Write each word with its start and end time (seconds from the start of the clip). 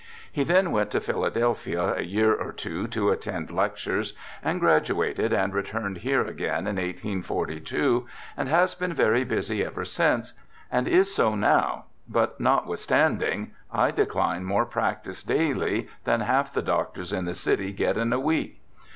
He 0.31 0.43
then 0.43 0.71
went 0.71 0.89
to 0.93 0.99
Philadelphia 0.99 1.93
a 1.95 2.01
year 2.01 2.33
or 2.33 2.51
two 2.51 2.87
to 2.87 3.11
attend 3.11 3.51
lectures, 3.51 4.13
and 4.41 4.59
graduated, 4.59 5.31
and 5.31 5.53
returned 5.53 5.99
here 5.99 6.23
again 6.23 6.65
in 6.65 6.77
1842, 6.77 8.07
and 8.35 8.49
has 8.49 8.73
been 8.73 8.93
very 8.95 9.23
busy 9.23 9.63
ever 9.63 9.85
since, 9.85 10.33
and 10.71 10.87
is 10.87 11.13
so 11.13 11.35
now, 11.35 11.85
but 12.09 12.39
notwithstanding 12.39 13.51
I 13.71 13.91
decline 13.91 14.43
more 14.43 14.65
practice 14.65 15.21
daily 15.21 15.87
than 16.03 16.21
half 16.21 16.51
the 16.51 16.63
doctors 16.63 17.13
in 17.13 17.25
the 17.25 17.35
city 17.35 17.71
get 17.71 17.95
in 17.95 18.11
a 18.11 18.19
week. 18.19 18.59